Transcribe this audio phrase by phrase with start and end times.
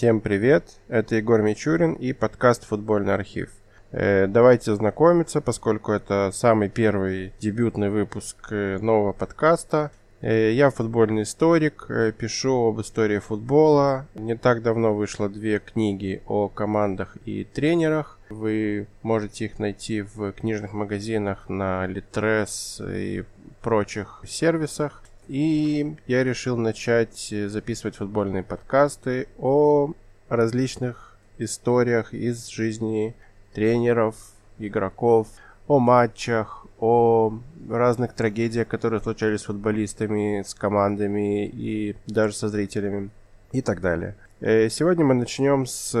[0.00, 3.50] Всем привет, это Егор Мичурин и подкаст «Футбольный архив».
[3.92, 9.90] Э, давайте знакомиться, поскольку это самый первый дебютный выпуск э, нового подкаста.
[10.22, 14.06] Э, я футбольный историк, пишу об истории футбола.
[14.14, 18.18] Не так давно вышло две книги о командах и тренерах.
[18.30, 23.24] Вы можете их найти в книжных магазинах на Litres и
[23.60, 25.02] прочих сервисах.
[25.30, 29.92] И я решил начать записывать футбольные подкасты о
[30.28, 33.14] различных историях из жизни
[33.54, 34.16] тренеров,
[34.58, 35.28] игроков,
[35.68, 37.32] о матчах, о
[37.68, 43.10] разных трагедиях, которые случались с футболистами, с командами и даже со зрителями
[43.52, 44.16] и так далее.
[44.40, 45.94] Э, сегодня мы начнем с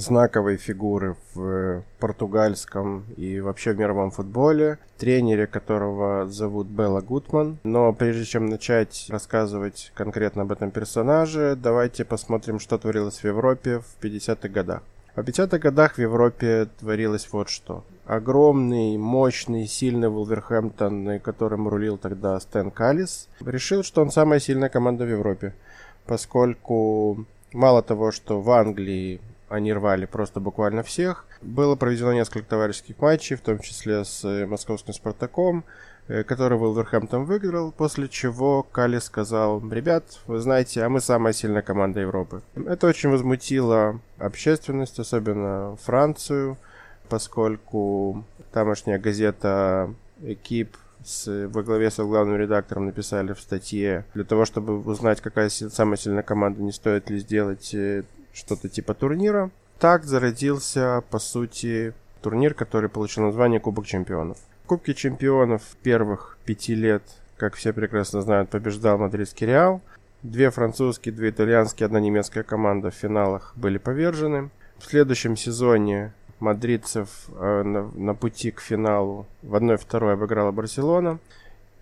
[0.00, 7.58] знаковой фигуры в португальском и вообще в мировом футболе, тренере которого зовут Белла Гутман.
[7.64, 13.80] Но прежде чем начать рассказывать конкретно об этом персонаже, давайте посмотрим, что творилось в Европе
[13.80, 14.82] в 50-х годах.
[15.14, 17.84] В 50-х годах в Европе творилось вот что.
[18.06, 25.04] Огромный, мощный, сильный Вулверхэмптон, которым рулил тогда Стэн Каллис, решил, что он самая сильная команда
[25.04, 25.54] в Европе,
[26.06, 31.26] поскольку мало того, что в Англии они рвали просто буквально всех.
[31.42, 35.64] Было проведено несколько товарищеских матчей, в том числе с э, московским «Спартаком»,
[36.08, 41.62] э, который Вулверхэмптон выиграл, после чего Кали сказал, ребят, вы знаете, а мы самая сильная
[41.62, 42.42] команда Европы.
[42.54, 46.56] Это очень возмутило общественность, особенно Францию,
[47.08, 54.44] поскольку тамошняя газета «Экип» с, во главе с главным редактором написали в статье, для того,
[54.44, 59.50] чтобы узнать, какая самая сильная команда, не стоит ли сделать э, что-то типа турнира.
[59.78, 64.38] Так зародился, по сути, турнир, который получил название Кубок Чемпионов.
[64.66, 67.02] Кубки Чемпионов первых пяти лет,
[67.36, 69.80] как все прекрасно знают, побеждал мадридский Реал.
[70.22, 74.50] Две французские, две итальянские, одна немецкая команда в финалах были повержены.
[74.78, 81.18] В следующем сезоне мадридцев э, на, на пути к финалу в 1-2 обыграла Барселона.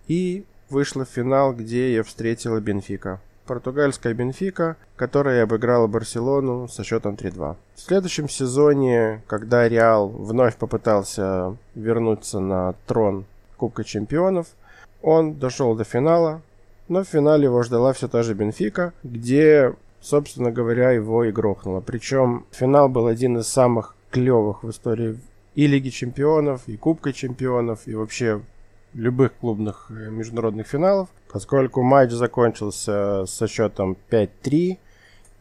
[0.07, 3.19] И вышла в финал, где ее встретила Бенфика
[3.49, 7.55] португальская Бенфика, которая обыграла Барселону со счетом 3-2.
[7.73, 13.25] В следующем сезоне, когда Реал вновь попытался вернуться на трон
[13.57, 14.49] Кубка Чемпионов,
[15.01, 16.43] он дошел до финала,
[16.89, 21.81] но в финале его ждала все та же Бенфика, где, собственно говоря, его и грохнуло.
[21.81, 25.19] Причем финал был один из самых клевых в истории
[25.55, 28.41] и Лиги Чемпионов, и Кубка Чемпионов, и вообще
[28.93, 34.77] любых клубных э, международных финалов, поскольку матч закончился со счетом 5-3,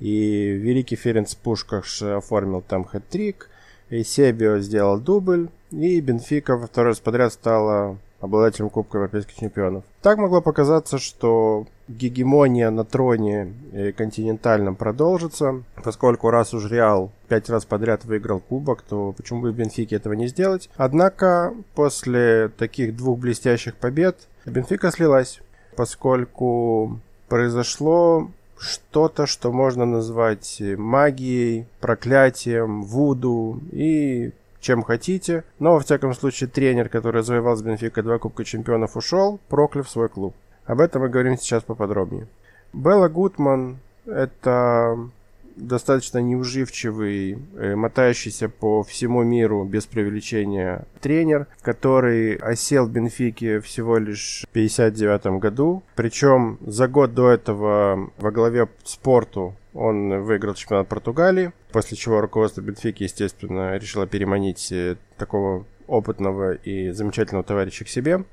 [0.00, 3.48] и великий Ференц Пушкаш оформил там хэт-трик,
[3.90, 9.84] и Себио сделал дубль, и Бенфика во второй раз подряд стала обладателем Кубка Европейских Чемпионов.
[10.02, 13.52] Так могло показаться, что гегемония на троне
[13.96, 19.96] континентальном продолжится, поскольку раз уж Реал пять раз подряд выиграл кубок, то почему бы Бенфике
[19.96, 20.68] этого не сделать?
[20.76, 25.40] Однако после таких двух блестящих побед Бенфика слилась,
[25.78, 35.44] поскольку произошло что-то, что можно назвать магией, проклятием, вуду и чем хотите.
[35.60, 40.08] Но, во всяком случае, тренер, который завоевал с Бенфикой два Кубка Чемпионов, ушел, прокляв свой
[40.08, 40.34] клуб.
[40.66, 42.26] Об этом мы говорим сейчас поподробнее.
[42.72, 44.98] Белла Гутман– это
[45.58, 53.98] достаточно неуживчивый, э, мотающийся по всему миру без преувеличения тренер, который осел в Бенфике всего
[53.98, 55.82] лишь в 59 году.
[55.96, 62.60] Причем за год до этого во главе спорту он выиграл чемпионат Португалии, после чего руководство
[62.60, 68.24] Бенфики, естественно, решило переманить э, такого опытного и замечательного товарища к себе.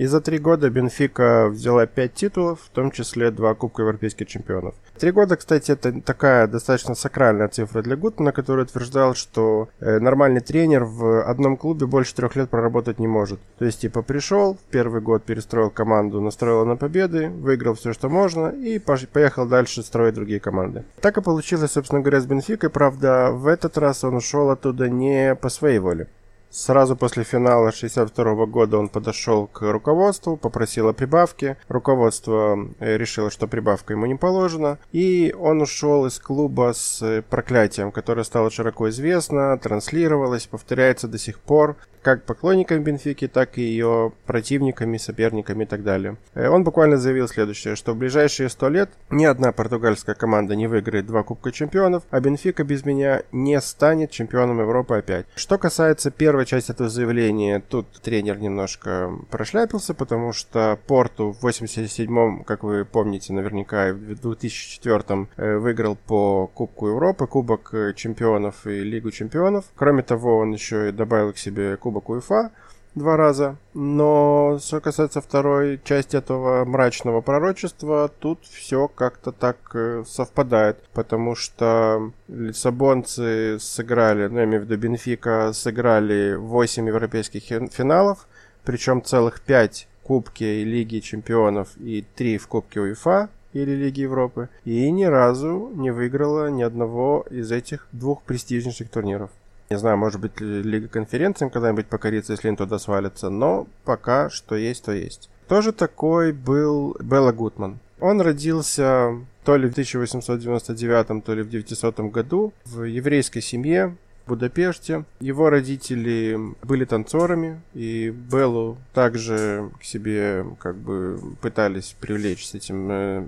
[0.00, 4.74] И за три года Бенфика взяла пять титулов, в том числе два Кубка Европейских чемпионов.
[4.98, 10.40] Три года, кстати, это такая достаточно сакральная цифра для Гутмана, который утверждал, что э, нормальный
[10.40, 13.40] тренер в одном клубе больше трех лет проработать не может.
[13.58, 18.48] То есть, типа, пришел, первый год перестроил команду, настроил на победы, выиграл все, что можно,
[18.48, 20.82] и поехал дальше строить другие команды.
[21.02, 22.70] Так и получилось, собственно говоря, с Бенфикой.
[22.70, 26.08] Правда, в этот раз он ушел оттуда не по своей воле.
[26.50, 31.56] Сразу после финала 62 года он подошел к руководству, попросил о прибавке.
[31.68, 34.78] Руководство э, решило, что прибавка ему не положена.
[34.90, 41.38] И он ушел из клуба с проклятием, которое стало широко известно, транслировалось, повторяется до сих
[41.38, 41.76] пор.
[42.02, 46.16] как поклонниками Бенфики, так и ее противниками, соперниками и так далее.
[46.34, 50.66] Э, он буквально заявил следующее, что в ближайшие сто лет ни одна португальская команда не
[50.66, 55.26] выиграет два Кубка Чемпионов, а Бенфика без меня не станет чемпионом Европы опять.
[55.34, 62.44] Что касается первой части этого заявления, тут тренер немножко прошляпился, потому что Порту в 87-м,
[62.44, 69.10] как вы помните наверняка, в 2004-м э, выиграл по Кубку Европы, Кубок Чемпионов и Лигу
[69.10, 69.64] Чемпионов.
[69.74, 72.50] Кроме того, он еще и добавил к себе Кубок УЕФА
[72.94, 73.56] два раза.
[73.74, 81.34] Но что касается второй части этого мрачного пророчества, тут все как-то так э, совпадает, потому
[81.34, 88.26] что лиссабонцы сыграли, ну я имею в виду Бенфика, сыграли 8 европейских финалов,
[88.64, 94.90] причем целых 5 Кубки Лиги Чемпионов и 3 в Кубке УЕФА или Лиги Европы, и
[94.90, 99.30] ни разу не выиграла ни одного из этих двух престижнейших турниров.
[99.70, 104.56] Не знаю, может быть, Лига конференциям когда-нибудь покорится, если они туда свалятся, но пока что
[104.56, 105.30] есть, то есть.
[105.46, 107.78] Тоже такой был Белла Гутман.
[108.00, 109.14] Он родился
[109.44, 113.94] то ли в 1899, то ли в 900 году в еврейской семье
[114.26, 115.04] в Будапеште.
[115.20, 122.88] Его родители были танцорами, и Беллу также к себе как бы пытались привлечь с этим
[122.90, 123.26] э,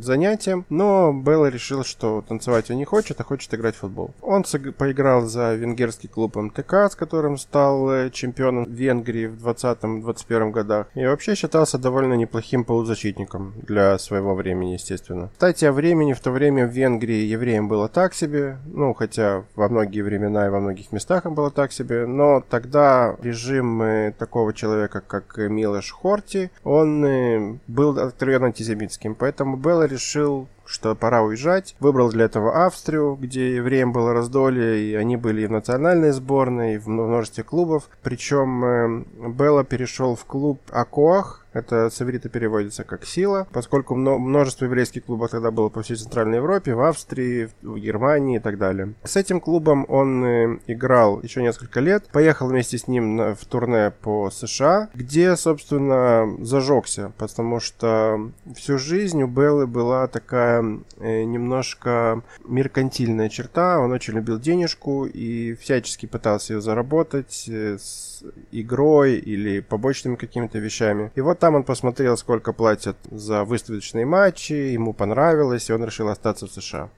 [0.00, 4.10] занятием, но Белла решил, что танцевать он не хочет, а хочет играть в футбол.
[4.20, 4.44] Он
[4.78, 11.04] поиграл за венгерский клуб МТК, с которым стал э, чемпионом Венгрии в 20-21 годах, и
[11.06, 15.30] вообще считался довольно неплохим полузащитником для своего времени, естественно.
[15.32, 19.68] Кстати, о времени в то время в Венгрии евреям было так себе, ну, хотя во
[19.68, 24.52] многие времена и во многих местах им было так себе, но тогда режим э, такого
[24.52, 31.74] человека, как Милош Хорти, он э, был откровенно антисемитским, поэтому Белла решил что пора уезжать.
[31.80, 36.74] Выбрал для этого Австрию, где евреям было раздолье, и они были и в национальной сборной,
[36.74, 37.88] и в множестве клубов.
[38.02, 44.64] Причем э, Белла перешел в клуб Акоах, это с иврита переводится как «сила», поскольку множество
[44.64, 48.94] еврейских клубов тогда было по всей Центральной Европе, в Австрии, в Германии и так далее.
[49.04, 53.92] С этим клубом он э, играл еще несколько лет, поехал вместе с ним в турне
[54.02, 62.22] по США, где, собственно, зажегся, потому что всю жизнь у Беллы была такая э, немножко
[62.44, 63.78] меркантильная черта.
[63.78, 70.58] Он очень любил денежку и всячески пытался ее заработать э, с игрой или побочными какими-то
[70.58, 71.10] вещами.
[71.14, 76.08] И вот там он посмотрел, сколько платят за выставочные матчи, ему понравилось, и он решил
[76.08, 76.90] остаться в США.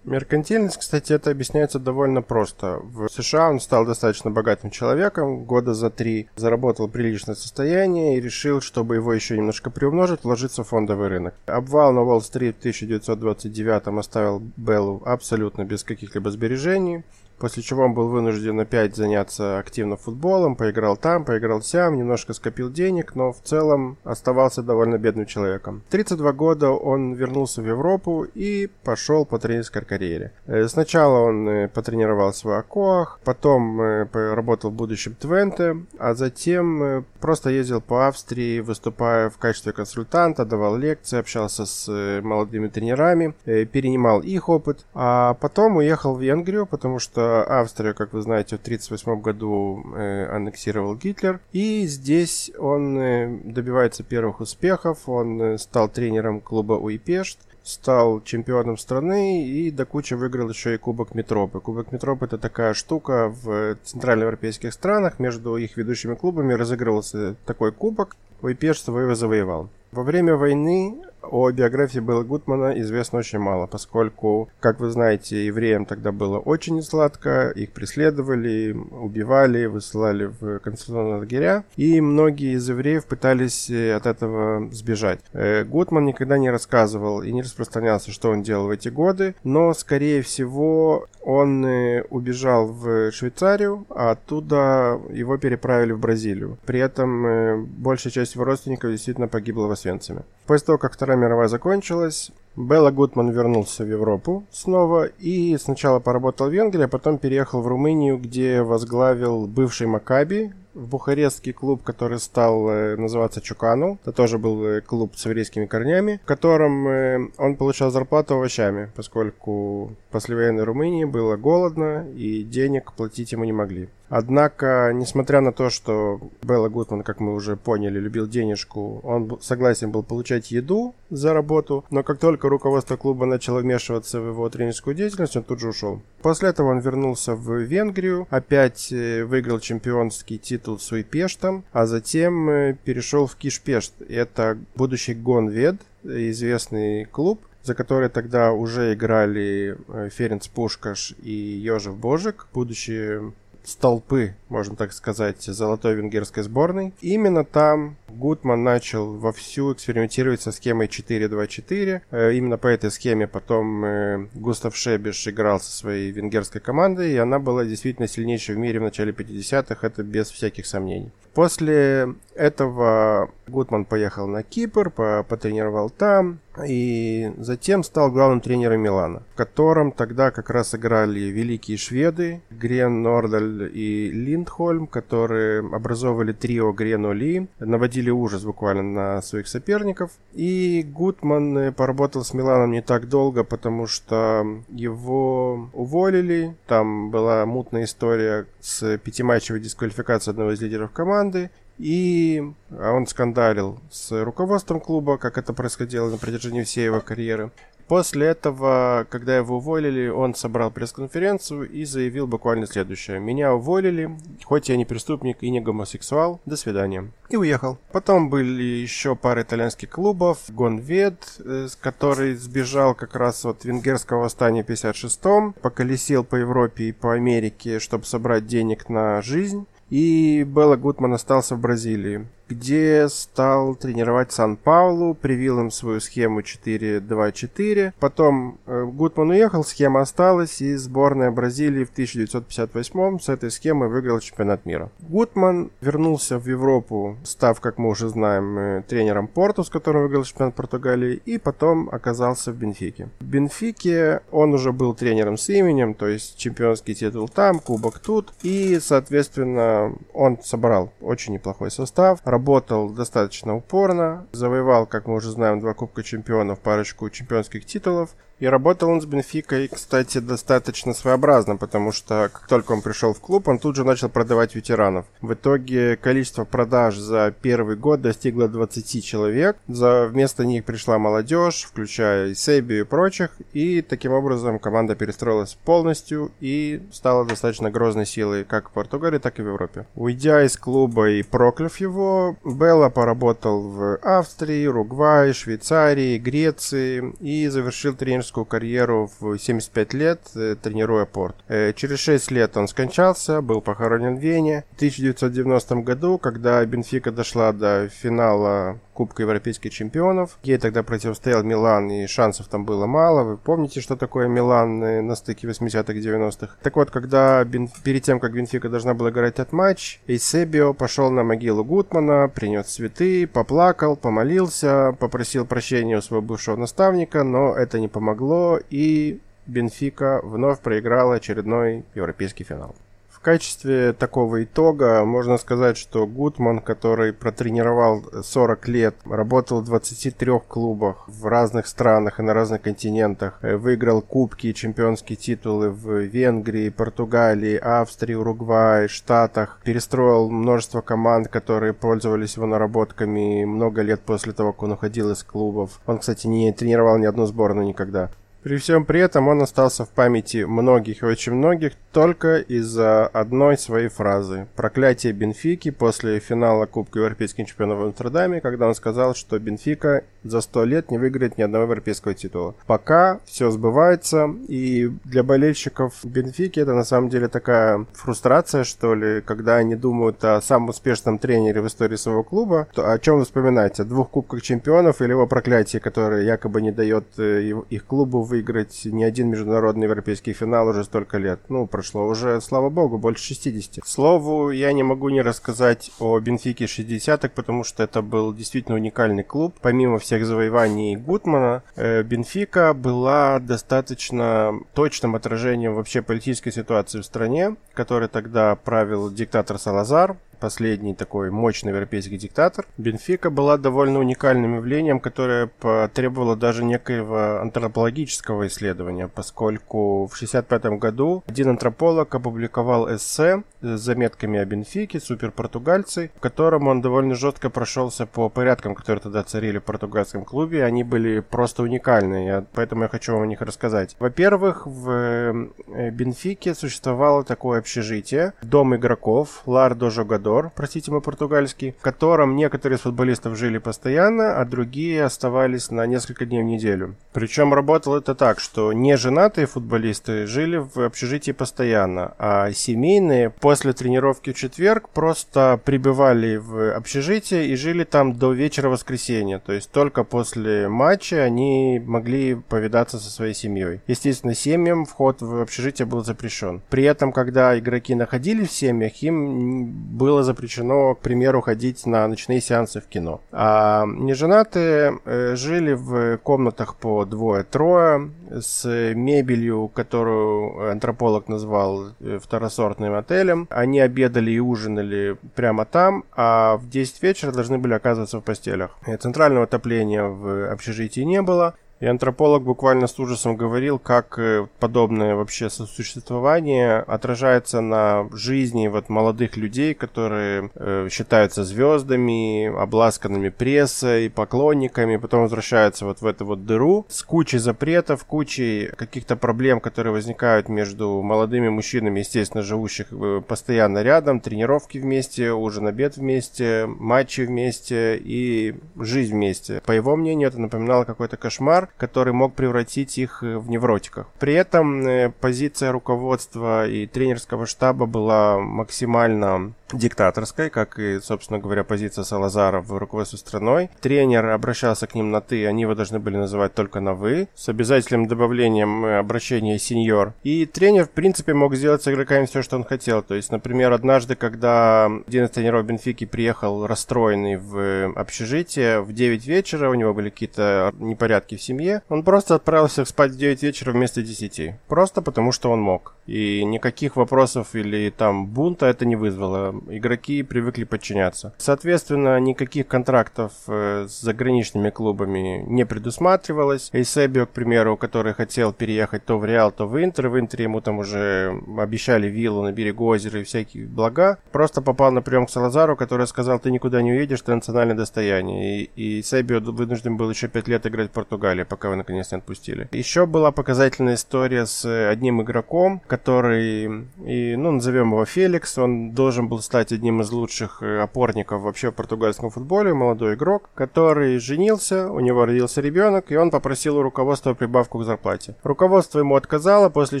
[0.08, 2.80] Меркантильность, кстати, это объясняется довольно просто.
[2.82, 8.62] В США он стал достаточно богатым человеком, года за три заработал приличное состояние и решил,
[8.62, 11.34] чтобы его еще немножко приумножить, вложиться в фондовый рынок.
[11.44, 17.04] Обвал на Уолл-стрит в 1929 оставил Беллу абсолютно без каких-либо сбережений
[17.38, 22.70] после чего он был вынужден опять заняться активно футболом, поиграл там, поиграл сям, немножко скопил
[22.70, 25.82] денег, но в целом оставался довольно бедным человеком.
[25.90, 30.32] 32 года он вернулся в Европу и пошел по тренерской карьере.
[30.46, 37.04] Э, сначала он э, потренировался в Акоах, потом э, работал в будущем Твенте, а затем
[37.20, 44.20] просто ездил по Австрии, выступая в качестве консультанта, давал лекции, общался с молодыми тренерами, перенимал
[44.20, 49.20] их опыт, а потом уехал в Венгрию, потому что Австрию, как вы знаете, в 1938
[49.20, 51.40] году э, аннексировал Гитлер.
[51.52, 55.08] И здесь он э, добивается первых успехов.
[55.08, 57.38] Он э, стал тренером клуба Уипешт
[57.68, 61.60] стал чемпионом страны и до кучи выиграл еще и Кубок Метропы.
[61.60, 65.18] Кубок Метропы это такая штука в центральноевропейских странах.
[65.18, 68.16] Между их ведущими клубами разыгрывался такой кубок.
[68.40, 69.68] Уипешт его завоевал.
[69.90, 75.84] Во время войны о биографии Белла Гудмана известно очень мало, поскольку, как вы знаете, евреям
[75.84, 83.06] тогда было очень несладко, их преследовали, убивали, высылали в концентрационные лагеря, и многие из евреев
[83.06, 85.20] пытались э, от этого сбежать.
[85.32, 89.74] Э, Гудман никогда не рассказывал и не распространялся, что он делал в эти годы, но,
[89.74, 96.58] скорее всего, он э, убежал в Швейцарию, а оттуда его переправили в Бразилию.
[96.64, 100.22] При этом большая часть его родственников действительно погибла в Освенциме.
[100.46, 106.48] После того, как Вторая мировая закончилась, Белла Гудман вернулся в Европу снова и сначала поработал
[106.48, 112.68] в Венгрии, а потом переехал в Румынию, где возглавил бывший Макаби, бухарестский клуб, который стал
[112.68, 113.98] э, называться Чукану.
[114.02, 118.90] Это тоже был э, клуб с еврейскими корнями, в котором э, он получал зарплату овощами,
[118.94, 123.88] поскольку в послевоенной Румынии было голодно и денег платить ему не могли.
[124.10, 129.90] Однако, несмотря на то, что Белла Гутман, как мы уже поняли, любил денежку, он согласен
[129.90, 134.96] был получать еду за работу, но как только руководство клуба начало вмешиваться в его тренерскую
[134.96, 136.00] деятельность, он тут же ушел.
[136.22, 142.76] После этого он вернулся в Венгрию, опять выиграл чемпионский титул с Уйпештом, а затем э,
[142.84, 143.94] перешел в Кишпешт.
[144.08, 151.96] Это будущий Гонвед, известный клуб, за который тогда уже играли э, Ференц Пушкаш и Йожев
[151.96, 153.32] Божик, будущие
[153.68, 156.94] столпы, можно так сказать, золотой венгерской сборной.
[157.00, 162.00] Именно там Гутман начал вовсю экспериментировать со схемой 4-2-4.
[162.10, 167.16] Э, именно по этой схеме потом э, Густав Шебиш играл со своей венгерской командой, и
[167.16, 171.10] она была действительно сильнейшей в мире в начале 50-х, это без всяких сомнений.
[171.34, 179.36] После этого Гутман поехал на Кипр, потренировал там, и затем стал главным тренером Милана, в
[179.36, 187.12] котором тогда как раз играли великие шведы Грен, Нордаль и Линдхольм, которые образовывали трио Грено
[187.12, 190.10] Ли, наводили ужас буквально на своих соперников.
[190.32, 197.84] И Гутман поработал с Миланом не так долго, потому что его уволили, там была мутная
[197.84, 205.38] история с пятиматчевой дисквалификацией одного из лидеров команды, и он скандалил с руководством клуба, как
[205.38, 207.50] это происходило на протяжении всей его карьеры.
[207.88, 213.18] После этого, когда его уволили, он собрал пресс-конференцию и заявил буквально следующее.
[213.18, 214.10] «Меня уволили,
[214.44, 217.10] хоть я не преступник и не гомосексуал, до свидания».
[217.30, 217.78] И уехал.
[217.90, 220.38] Потом были еще пара итальянских клубов.
[220.50, 226.92] Гонвед, э, который сбежал как раз от венгерского восстания в 56-м, поколесил по Европе и
[226.92, 229.66] по Америке, чтобы собрать денег на жизнь.
[229.90, 237.92] И Белла Гутман остался в Бразилии где стал тренировать Сан-Паулу, привил им свою схему 4-2-4.
[237.98, 244.20] Потом э, Гутман уехал, схема осталась, и сборная Бразилии в 1958 с этой схемой выиграла
[244.20, 244.90] чемпионат мира.
[245.00, 250.24] Гутман вернулся в Европу, став, как мы уже знаем, э, тренером Порту, с которым выиграл
[250.24, 253.08] чемпионат Португалии, и потом оказался в Бенфике.
[253.20, 258.32] В Бенфике он уже был тренером с именем, то есть чемпионский титул там, кубок тут,
[258.42, 265.58] и, соответственно, он собрал очень неплохой состав, работал достаточно упорно, завоевал, как мы уже знаем,
[265.58, 271.92] два Кубка Чемпионов, парочку чемпионских титулов, и работал он с Бенфикой, кстати, достаточно своеобразно, потому
[271.92, 275.06] что как только он пришел в клуб, он тут же начал продавать ветеранов.
[275.20, 279.56] В итоге количество продаж за первый год достигло 20 человек.
[279.66, 283.30] За, вместо них пришла молодежь, включая и Сейби и прочих.
[283.52, 289.38] И таким образом команда перестроилась полностью и стала достаточно грозной силой как в Португалии, так
[289.38, 289.86] и в Европе.
[289.94, 297.94] Уйдя из клуба и прокляв его, Белла поработал в Австрии, Уругвае, Швейцарии, Греции и завершил
[297.94, 301.36] тренерскую тренерскую карьеру в 75 лет, э, тренируя порт.
[301.48, 304.64] Э, через 6 лет он скончался, был похоронен в Вене.
[304.72, 310.40] В 1990 году, когда Бенфика дошла до финала Кубка Европейских чемпионов.
[310.42, 313.22] Ей тогда противостоял Милан, и шансов там было мало.
[313.22, 316.56] Вы помните, что такое Милан э, на стыке 80-х, 90-х?
[316.64, 317.70] Так вот, когда Бен...
[317.84, 322.66] перед тем, как Бенфика должна была играть этот матч, Эйсебио пошел на могилу Гутмана, принес
[322.66, 330.20] цветы, поплакал, помолился, попросил прощения у своего бывшего наставника, но это не помогло, и Бенфика
[330.24, 332.74] вновь проиграла очередной европейский финал.
[333.18, 340.38] В качестве такого итога можно сказать, что Гутман, который протренировал 40 лет, работал в 23
[340.46, 345.98] клубах в разных странах и на разных континентах, э, выиграл кубки и чемпионские титулы в
[345.98, 354.32] Венгрии, Португалии, Австрии, Уругвае, Штатах, перестроил множество команд, которые пользовались его наработками много лет после
[354.32, 355.80] того, как он уходил из клубов.
[355.86, 358.10] Он, кстати, не тренировал ни одну сборную никогда.
[358.48, 363.58] При всем при этом он остался в памяти многих и очень многих только из-за одной
[363.58, 364.46] своей фразы.
[364.56, 370.40] Проклятие Бенфики после финала Кубка Европейских чемпионов в Амстердаме, когда он сказал, что Бенфика за
[370.40, 372.54] сто лет не выиграет ни одного европейского титула.
[372.66, 379.20] Пока все сбывается, и для болельщиков Бенфики это на самом деле такая фрустрация, что ли,
[379.20, 383.24] когда они думают о самом успешном тренере в истории своего клуба, то о чем вы
[383.24, 383.82] вспоминаете?
[383.82, 388.37] О двух Кубках чемпионов или его проклятии, которое якобы не дает э, их клубу выиграть
[388.42, 391.40] ни один международный европейский финал уже столько лет.
[391.48, 393.82] Ну, прошло уже, слава богу, больше 60.
[393.82, 398.76] К слову, я не могу не рассказать о Бенфике 60-х, потому что это был действительно
[398.76, 399.54] уникальный клуб.
[399.60, 407.56] Помимо всех завоеваний Гутмана, э, Бенфика была достаточно точным отражением вообще политической ситуации в стране,
[407.74, 410.16] которой тогда правил диктатор Салазар.
[410.38, 412.66] Последний такой мощный европейский диктатор.
[412.76, 421.24] Бенфика была довольно уникальным явлением, которое потребовало даже некоего антропологического исследования, поскольку в 1965 году
[421.26, 428.06] один антрополог опубликовал эссе с заметками о Бенфике, супер-португальцы, в котором он довольно жестко прошелся
[428.06, 430.64] по порядкам, которые тогда царили в португальском клубе.
[430.64, 433.96] Они были просто уникальные, поэтому я хочу вам о них рассказать.
[433.98, 439.90] Во-первых, в э, Бенфике существовало такое общежитие, дом игроков, Лардо
[440.28, 445.86] Жогадор, простите мой португальский, в котором некоторые из футболистов жили постоянно, а другие оставались на
[445.86, 446.96] несколько дней в неделю.
[447.12, 453.72] Причем работало это так, что не женатые футболисты жили в общежитии постоянно, а семейные после
[453.72, 459.38] тренировки в четверг просто прибывали в общежитие и жили там до вечера воскресенья.
[459.38, 463.80] То есть только после матча они могли повидаться со своей семьей.
[463.86, 466.60] Естественно, семьям вход в общежитие был запрещен.
[466.68, 472.40] При этом, когда игроки находились в семьях, им было запрещено, к примеру, ходить на ночные
[472.40, 473.20] сеансы в кино.
[473.32, 482.94] А неженатые э, жили в комнатах по двое-трое с мебелью, которую антрополог назвал э, второсортным
[482.94, 483.46] отелем.
[483.50, 488.76] Они обедали и ужинали прямо там, а в 10 вечера должны были оказываться в постелях.
[489.00, 491.54] Центрального отопления в общежитии не было.
[491.80, 498.88] И антрополог буквально с ужасом говорил, как э, подобное вообще сосуществование отражается на жизни вот
[498.88, 506.44] молодых людей, которые э, считаются звездами, обласканными прессой, поклонниками, потом возвращаются вот в эту вот
[506.44, 513.22] дыру с кучей запретов, кучей каких-то проблем, которые возникают между молодыми мужчинами, естественно, живущих э,
[513.26, 519.62] постоянно рядом, тренировки вместе, ужин, обед вместе, матчи вместе и жизнь вместе.
[519.64, 524.06] По его мнению, это напоминало какой-то кошмар, который мог превратить их э, в невротиков.
[524.18, 531.64] При этом э, позиция руководства и тренерского штаба была максимально диктаторской, как и, собственно говоря,
[531.64, 533.70] позиция Салазара в руководстве страной.
[533.80, 537.48] Тренер обращался к ним на «ты», они его должны были называть только на «вы», с
[537.48, 540.14] обязательным добавлением э, обращения «сеньор».
[540.22, 543.02] И тренер, в принципе, мог сделать с игроками все, что он хотел.
[543.02, 549.26] То есть, например, однажды, когда один из тренеров Бенфики приехал расстроенный в общежитие в 9
[549.26, 553.72] вечера, у него были какие-то непорядки в семье, он просто отправился спать в 9 вечера
[553.72, 554.54] вместо 10.
[554.68, 555.94] Просто потому, что он мог.
[556.06, 561.34] И никаких вопросов или там бунта это не вызвало игроки привыкли подчиняться.
[561.38, 566.70] Соответственно, никаких контрактов э, с заграничными клубами не предусматривалось.
[566.72, 570.60] Эйсебио, к примеру, который хотел переехать то в Реал, то в Интер, в Интере ему
[570.60, 575.30] там уже обещали виллу на берегу озера и всякие блага, просто попал на прием к
[575.30, 578.62] Салазару, который сказал, ты никуда не уедешь, ты национальное достояние.
[578.62, 582.18] И, и Эйсебио вынужден был еще пять лет играть в Португалии, пока вы наконец не
[582.18, 582.68] отпустили.
[582.72, 589.28] Еще была показательная история с одним игроком, который, и, ну, назовем его Феликс, он должен
[589.28, 594.92] был стать одним из лучших э, опорников вообще в португальском футболе, молодой игрок, который женился,
[594.92, 598.34] у него родился ребенок, и он попросил у руководства прибавку к зарплате.
[598.42, 600.00] Руководство ему отказало, после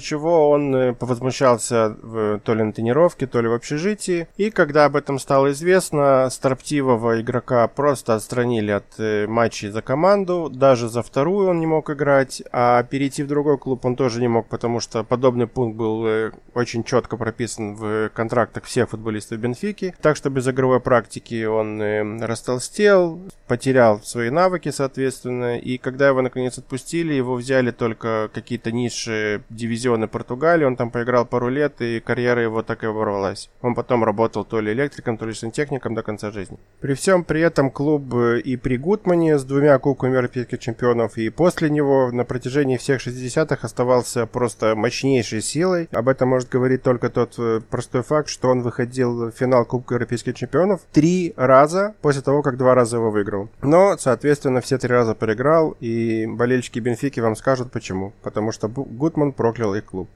[0.00, 4.84] чего он э, повозмущался в, то ли на тренировке, то ли в общежитии, и когда
[4.84, 11.02] об этом стало известно, строптивого игрока просто отстранили от э, матчей за команду, даже за
[11.02, 14.80] вторую он не мог играть, а перейти в другой клуб он тоже не мог, потому
[14.80, 19.94] что подобный пункт был очень четко прописан в контрактах всех футболистов Бенфики.
[20.02, 25.58] Так что без игровой практики он э, растолстел, потерял свои навыки, соответственно.
[25.58, 30.64] И когда его наконец отпустили, его взяли только какие-то низшие дивизионы Португалии.
[30.64, 33.50] Он там поиграл пару лет, и карьера его так и оборвалась.
[33.62, 36.58] Он потом работал то ли электриком, то ли сантехником до конца жизни.
[36.80, 41.30] При всем при этом клуб э, и при Гутмане с двумя кубками европейских чемпионов, и
[41.30, 45.88] после него на протяжении всех 60-х оставался просто мощнейшей силой.
[45.92, 50.34] Об этом может говорить только тот э, простой факт, что он выходил финал Кубка Европейских
[50.34, 53.48] Чемпионов три раза после того, как два раза его выиграл.
[53.62, 58.12] Но, соответственно, все три раза проиграл, и болельщики Бенфики вам скажут почему.
[58.22, 60.08] Потому что Гутман проклял их клуб.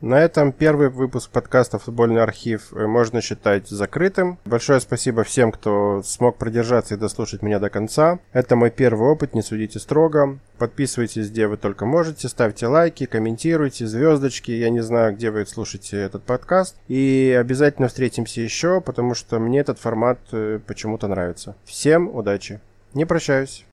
[0.00, 4.38] На этом первый выпуск подкаста «Футбольный архив» можно считать закрытым.
[4.44, 8.20] Большое спасибо всем, кто смог продержаться и дослушать меня до конца.
[8.32, 10.38] Это мой первый опыт, не судите строго.
[10.56, 14.52] Подписывайтесь, где вы только можете, ставьте лайки, комментируйте, звездочки.
[14.52, 16.76] Я не знаю, где вы слушаете этот подкаст.
[16.86, 21.56] И обязательно встретимся еще, потому что мне этот формат э, почему-то нравится.
[21.64, 22.60] Всем удачи.
[22.94, 23.67] Не прощаюсь.